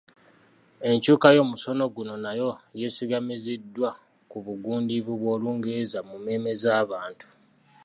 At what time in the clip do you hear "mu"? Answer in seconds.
6.07-6.15